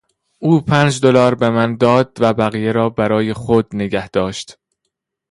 [0.39, 4.57] او پنج دلار به من داد و بقیه را برای خود نگه داشت.